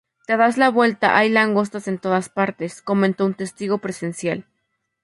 [0.25, 4.45] Te das la vuelta, hay langostas en todas partes", comentó un testigo presencial.